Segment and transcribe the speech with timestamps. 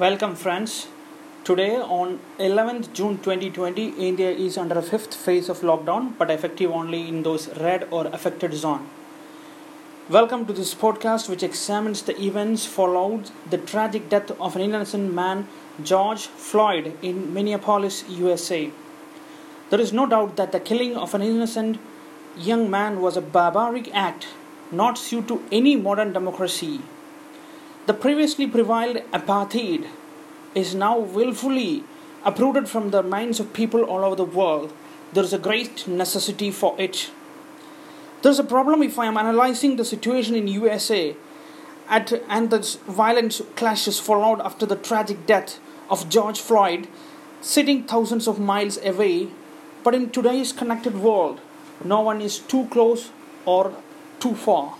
[0.00, 0.86] Welcome, friends.
[1.42, 6.70] Today, on 11th June 2020, India is under a fifth phase of lockdown, but effective
[6.70, 8.88] only in those red or affected zone.
[10.08, 15.12] Welcome to this podcast, which examines the events followed the tragic death of an innocent
[15.12, 15.48] man,
[15.82, 18.70] George Floyd, in Minneapolis, USA.
[19.70, 21.80] There is no doubt that the killing of an innocent
[22.36, 24.28] young man was a barbaric act,
[24.70, 26.82] not suited to any modern democracy.
[27.88, 29.86] The previously prevailed apartheid
[30.54, 31.84] is now willfully
[32.22, 34.74] uprooted from the minds of people all over the world.
[35.14, 37.10] There is a great necessity for it.
[38.20, 41.16] There's a problem if I am analyzing the situation in USA
[41.88, 46.88] at, and the violent clashes followed after the tragic death of George Floyd,
[47.40, 49.28] sitting thousands of miles away.
[49.82, 51.40] But in today's connected world,
[51.82, 53.12] no one is too close
[53.46, 53.72] or
[54.20, 54.74] too far.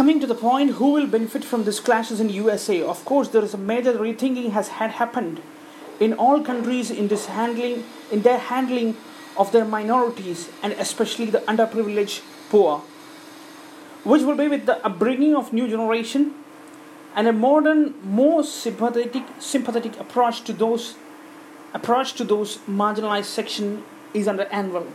[0.00, 2.80] Coming to the point, who will benefit from these clashes in USA?
[2.80, 5.42] Of course, there is a major rethinking has had happened
[6.00, 8.96] in all countries in this handling, in their handling
[9.36, 12.78] of their minorities and especially the underprivileged poor,
[14.02, 16.32] which will be with the upbringing of new generation
[17.14, 20.94] and a modern, more sympathetic, sympathetic approach to those
[21.74, 23.84] approach to those marginalized section
[24.14, 24.86] is under anvil.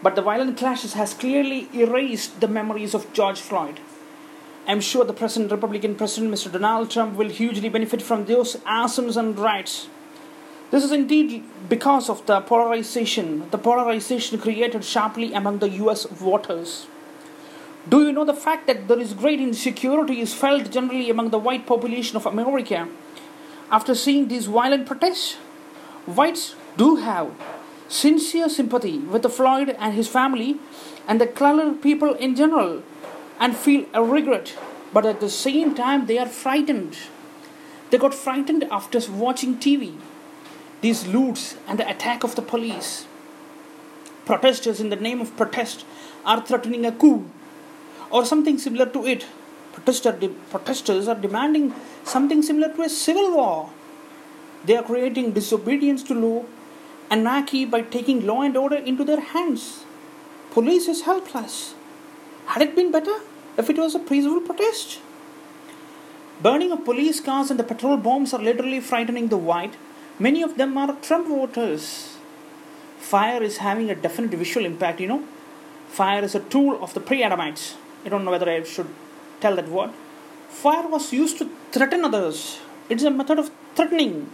[0.00, 3.80] But the violent clashes has clearly erased the memories of George Floyd.
[4.64, 6.50] I'm sure the present Republican President, Mr.
[6.52, 9.88] Donald Trump, will hugely benefit from those assumptions and rights.
[10.70, 16.86] This is indeed because of the polarization, the polarization created sharply among the US voters.
[17.88, 21.40] Do you know the fact that there is great insecurity is felt generally among the
[21.40, 22.88] white population of America
[23.68, 25.34] after seeing these violent protests?
[26.06, 27.32] Whites do have
[27.88, 30.58] sincere sympathy with the Floyd and his family
[31.08, 32.82] and the colored people in general
[33.42, 34.56] and feel a regret,
[34.92, 36.96] but at the same time they are frightened.
[37.90, 39.96] They got frightened after watching TV.
[40.80, 43.06] These loots and the attack of the police.
[44.26, 45.84] Protesters, in the name of protest,
[46.24, 47.28] are threatening a coup
[48.10, 49.26] or something similar to it.
[49.72, 50.12] Protester,
[50.50, 51.74] protesters are demanding
[52.04, 53.70] something similar to a civil war.
[54.64, 56.44] They are creating disobedience to law,
[57.10, 59.84] anarchy by taking law and order into their hands.
[60.52, 61.74] Police is helpless.
[62.46, 63.18] Had it been better
[63.56, 65.00] if it was a peaceful protest?
[66.40, 69.74] Burning of police cars and the petrol bombs are literally frightening the white.
[70.18, 72.16] Many of them are Trump voters.
[72.98, 75.24] Fire is having a definite visual impact, you know.
[75.88, 77.74] Fire is a tool of the pre Adamites.
[78.04, 78.88] I don't know whether I should
[79.40, 79.90] tell that word.
[80.48, 84.30] Fire was used to threaten others, it's a method of threatening.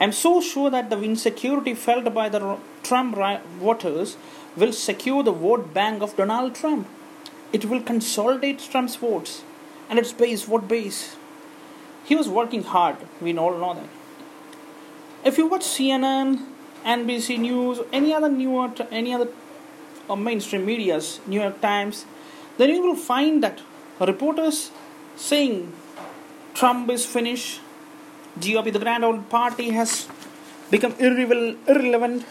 [0.00, 3.16] I'm so sure that the insecurity felt by the Trump
[3.58, 4.16] voters
[4.56, 6.86] will secure the vote bank of Donald Trump.
[7.52, 9.42] It will consolidate Trump's votes.
[9.88, 11.16] And its base, what base?
[12.04, 13.88] He was working hard, we all know that.
[15.24, 16.44] If you watch CNN,
[16.84, 19.28] NBC News, any other newer, any other
[20.08, 22.06] uh, mainstream medias, New York Times,
[22.56, 23.60] then you will find that
[24.00, 24.70] reporters
[25.16, 25.72] saying
[26.54, 27.60] Trump is finished,
[28.40, 30.08] GOP, the grand old party, has
[30.70, 32.24] become irrelevant.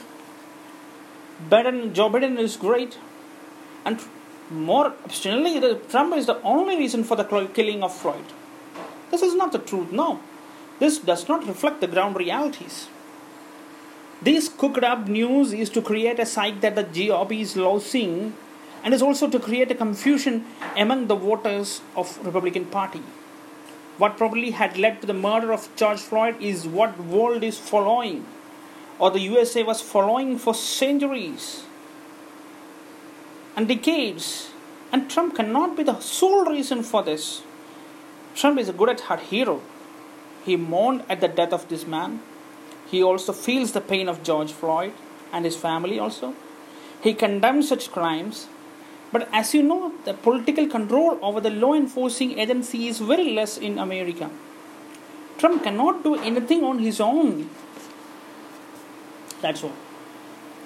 [1.50, 2.98] Biden, Joe Biden is great,
[3.86, 4.00] and
[4.50, 8.26] more obstinately, the Trump is the only reason for the killing of Floyd.
[9.12, 9.92] This is not the truth.
[9.92, 10.20] No,
[10.80, 12.88] this does not reflect the ground realities.
[14.22, 18.34] This cooked up news is to create a psyche that the GOP is losing
[18.84, 23.04] and is also to create a confusion among the voters of Republican Party.
[23.98, 28.26] What probably had led to the murder of George Floyd is what world is following
[29.00, 31.64] or the USA was following for centuries
[33.58, 34.52] and decades.
[34.92, 37.42] And Trump cannot be the sole reason for this.
[38.36, 39.62] Trump is a good at heart hero.
[40.46, 42.22] He mourned at the death of this man.
[42.90, 44.94] He also feels the pain of George Floyd
[45.34, 46.36] and his family also.
[47.02, 48.48] He condemns such crimes.
[49.12, 53.58] But as you know, the political control over the law enforcing agency is very less
[53.58, 54.30] in America.
[55.38, 57.50] Trump cannot do anything on his own.
[59.42, 59.74] That's all.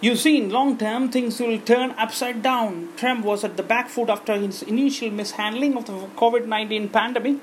[0.02, 2.90] You see, in long term, things will turn upside down.
[2.98, 7.38] Trump was at the back foot after his initial mishandling of the COVID 19 pandemic,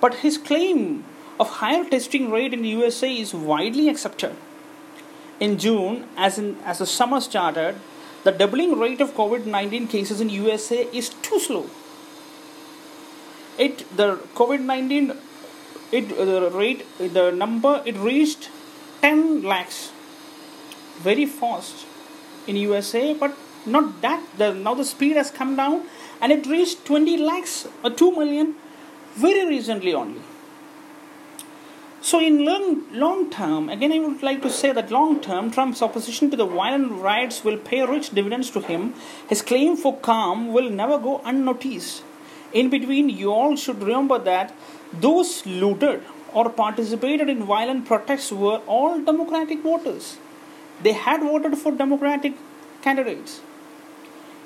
[0.00, 1.04] but his claim
[1.40, 4.36] of higher testing rate in the USA is widely accepted.
[5.40, 7.74] In June, as, in, as the summer started,
[8.22, 11.68] the doubling rate of COVID 19 cases in USA is too slow.
[13.58, 15.12] It the COVID 19
[15.90, 18.48] it the rate the number it reached
[19.02, 19.90] 10 lakhs
[20.98, 21.86] very fast
[22.46, 24.22] in USA, but not that.
[24.38, 25.84] The, now the speed has come down
[26.20, 28.54] and it reached 20 lakhs or 2 million
[29.14, 30.20] very recently only.
[32.02, 35.82] So, in long, long term, again, I would like to say that long term, Trump's
[35.82, 38.94] opposition to the violent riots will pay rich dividends to him.
[39.28, 42.04] His claim for calm will never go unnoticed.
[42.52, 44.54] In between, you all should remember that
[44.92, 50.18] those looted or participated in violent protests were all Democratic voters.
[50.82, 52.34] They had voted for Democratic
[52.82, 53.40] candidates.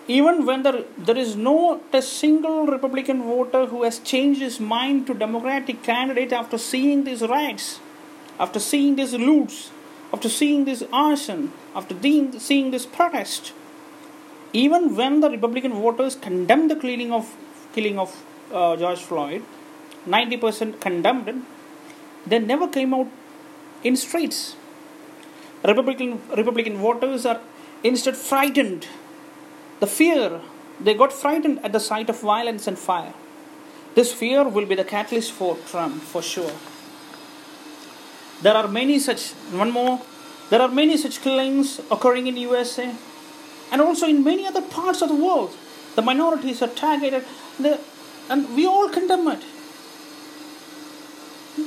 [0.08, 5.06] Even when there, there is not a single Republican voter who has changed his mind
[5.06, 7.78] to Democratic candidate after seeing these riots,
[8.38, 9.70] after seeing these loots,
[10.12, 11.94] after seeing this arson, after
[12.38, 13.52] seeing this protest.
[14.52, 17.36] Even when the Republican voters condemned the killing of
[17.72, 19.44] killing of uh, George Floyd,
[20.08, 21.36] 90% condemned it,
[22.26, 23.08] they never came out
[23.84, 24.56] in streets.
[25.64, 27.40] Republican Republican voters are
[27.82, 28.86] instead frightened
[29.80, 30.40] the fear,
[30.78, 33.14] they got frightened at the sight of violence and fire.
[33.94, 36.52] This fear will be the catalyst for Trump, for sure.
[38.42, 40.00] There are many such, one more,
[40.50, 42.94] there are many such killings occurring in USA
[43.72, 45.56] and also in many other parts of the world.
[45.94, 47.24] The minorities are targeted
[48.28, 49.42] and we all condemn it.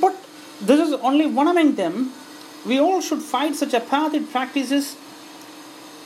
[0.00, 0.16] But
[0.60, 2.12] this is only one among them.
[2.64, 4.96] We all should fight such apartheid practices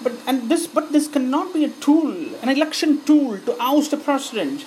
[0.02, 2.12] but and this but this cannot be a tool,
[2.42, 4.64] an election tool to oust a president,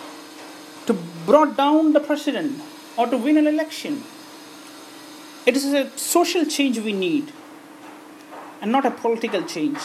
[0.88, 0.93] to
[1.25, 2.61] brought down the president,
[2.97, 4.03] or to win an election.
[5.45, 7.31] It is a social change we need,
[8.61, 9.79] and not a political change.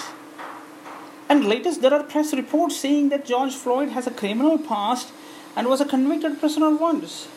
[1.29, 5.13] And latest, there are press reports saying that George Floyd has a criminal past
[5.57, 7.29] and was a convicted prisoner once.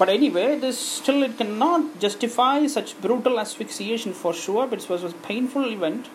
[0.00, 4.66] But anyway, this still it cannot justify such brutal asphyxiation for sure.
[4.66, 6.08] But it was a painful event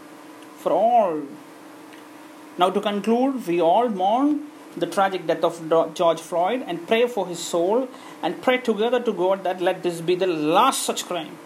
[0.57, 1.21] for all.
[2.57, 7.27] Now, to conclude, we all mourn the tragic death of George Floyd and pray for
[7.27, 7.87] his soul
[8.23, 11.37] and pray together to God that let this be the last such crime.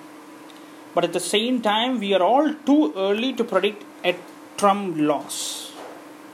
[0.95, 4.15] But at the same time, we are all too early to predict a
[4.55, 5.73] Trump loss.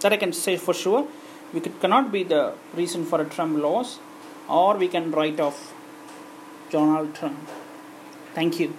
[0.02, 1.08] That I can say for sure.
[1.52, 3.98] We could, cannot be the reason for a Trump loss,
[4.48, 5.75] or we can write off
[6.76, 7.50] Donald Trump.
[8.34, 8.74] Thank you.